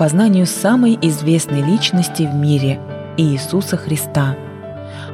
[0.00, 2.80] познанию самой известной личности в мире–
[3.18, 4.34] Иисуса Христа.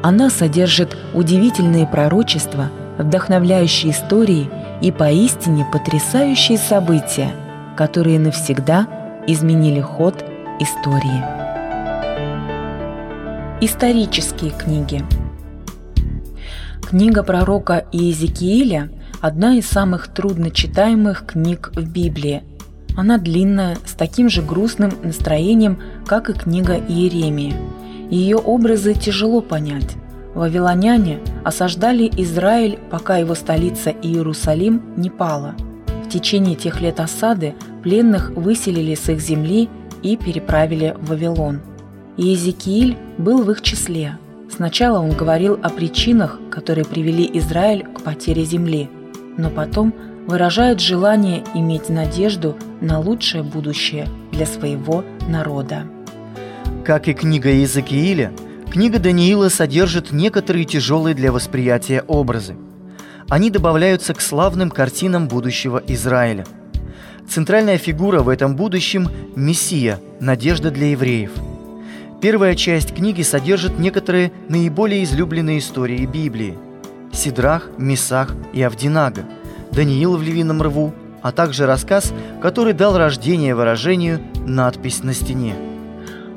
[0.01, 4.49] Она содержит удивительные пророчества, вдохновляющие истории
[4.81, 7.33] и поистине потрясающие события,
[7.77, 8.87] которые навсегда
[9.27, 10.25] изменили ход
[10.61, 11.25] истории.
[13.61, 15.05] Исторические книги
[16.89, 22.45] Книга пророка Иезекииля– одна из самых трудночитаемых книг в Библии.
[22.97, 27.55] Она длинная, с таким же грустным настроением, как и книга Иеремии.
[28.11, 29.97] Ее образы тяжело понять.
[30.35, 35.55] Вавилоняне осаждали Израиль, пока его столица Иерусалим не пала.
[36.05, 39.69] В течение тех лет осады пленных выселили с их земли
[40.03, 41.61] и переправили в Вавилон.
[42.17, 44.19] Иезекииль был в их числе.
[44.55, 48.89] Сначала он говорил о причинах, которые привели Израиль к потере земли,
[49.37, 49.93] но потом
[50.27, 55.85] выражает желание иметь надежду на лучшее будущее для своего народа.
[56.85, 58.33] Как и книга Иезекииля,
[58.71, 62.57] Книга Даниила содержит некоторые тяжелые для восприятия образы.
[63.29, 66.45] Они добавляются к славным картинам будущего Израиля.
[67.27, 71.31] Центральная фигура в этом будущем– Мессия, надежда для евреев.
[72.21, 76.59] Первая часть книги содержит некоторые наиболее излюбленные истории Библии–
[77.13, 79.25] Сидрах, Месах и Авдинага,
[79.73, 85.55] Даниил в львином рву, а также рассказ, который дал рождение выражению «надпись на стене».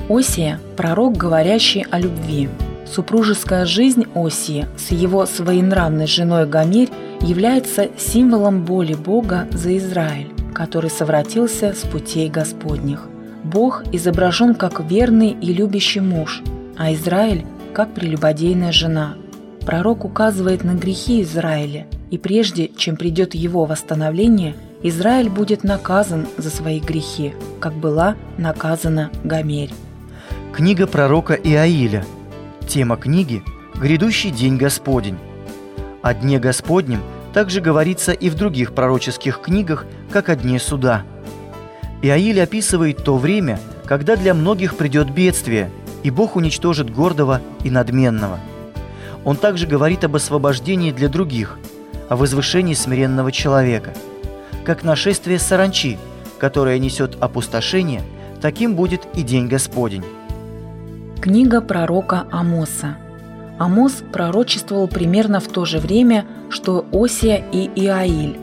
[0.09, 2.49] Осия– пророк, говорящий о любви.
[2.87, 6.89] Супружеская жизнь Осии с его своенравной женой Гомерь
[7.21, 13.07] является символом боли Бога за Израиль, который совратился с путей Господних.
[13.43, 16.41] Бог изображен как верный и любящий муж,
[16.77, 19.13] а Израиль– как прелюбодейная жена.
[19.65, 26.49] Пророк указывает на грехи Израиля, и прежде чем придет его восстановление, Израиль будет наказан за
[26.49, 29.73] свои грехи, как была наказана Гомерь.
[30.53, 32.05] Книга пророка Иаиля.
[32.67, 33.43] Тема книги–
[33.75, 35.17] «Грядущий день Господень».
[36.01, 37.01] О Дне Господнем
[37.33, 41.03] также говорится и в других пророческих книгах, как о Дне Суда.
[42.01, 45.69] Иаиль описывает то время, когда для многих придет бедствие,
[46.03, 48.39] и Бог уничтожит гордого и надменного.
[49.25, 51.59] Он также говорит об освобождении для других,
[52.09, 53.93] о возвышении смиренного человека.
[54.65, 55.97] Как нашествие саранчи,
[56.39, 58.01] которое несет опустошение,
[58.41, 60.03] таким будет и День Господень.
[61.21, 62.97] Книга пророка Амоса.
[63.57, 68.39] Амос пророчествовал примерно в то же время, что Осия и Иаиль.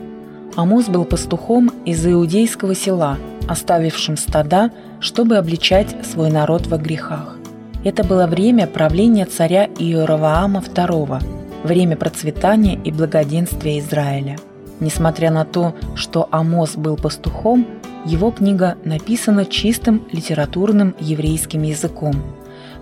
[0.55, 3.17] Амос был пастухом из иудейского села,
[3.47, 7.35] оставившим стада, чтобы обличать свой народ во грехах.
[7.83, 11.36] Это было время правления царя Иораваама II,
[11.67, 14.37] время процветания и благоденствия Израиля.
[14.79, 17.67] Несмотря на то, что Амос был пастухом,
[18.05, 22.15] его книга написана чистым литературным еврейским языком–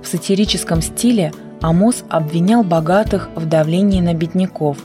[0.06, 4.78] в сатирическом стиле Амос обвинял богатых в давлении на бедняков.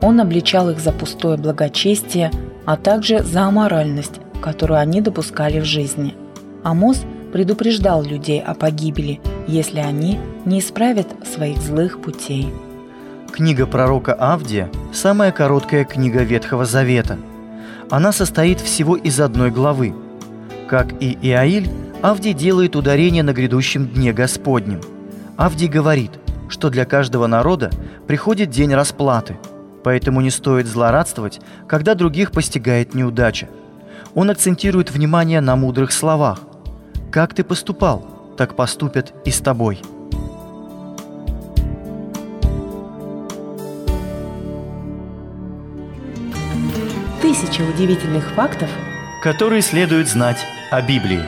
[0.00, 2.30] Он обличал их за пустое благочестие,
[2.66, 6.14] а также за аморальность, которую они допускали в жизни.
[6.62, 12.46] Амос предупреждал людей о погибели, если они не исправят своих злых путей.
[13.32, 17.16] Книга пророка Авдия– самая короткая книга Ветхого Завета.
[17.88, 19.94] Она состоит всего из одной главы.
[20.68, 21.70] Как и Иаиль,
[22.02, 24.80] Авдий делает ударение на грядущем Дне Господнем.
[25.36, 26.10] Авдий говорит,
[26.48, 27.70] что для каждого народа
[28.06, 29.38] приходит день расплаты,
[29.84, 33.48] поэтому не стоит злорадствовать, когда других постигает неудача.
[34.14, 36.40] Он акцентирует внимание на мудрых словах.
[37.12, 39.80] «Как ты поступал, так поступят и с тобой».
[47.20, 48.70] Тысяча удивительных фактов,
[49.20, 50.38] которые следует знать
[50.70, 51.22] о Библии.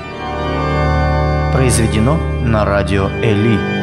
[1.52, 3.81] Произведено на радио Эли.